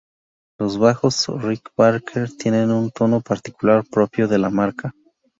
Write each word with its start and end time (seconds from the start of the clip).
Los 0.57 0.79
bajos 0.79 1.27
Rickenbacker 1.27 2.31
tienen 2.35 2.71
un 2.71 2.89
tono 2.89 3.21
particular, 3.21 3.83
propio 3.87 4.27
de 4.27 4.39
la 4.39 4.49
marca. 4.49 4.95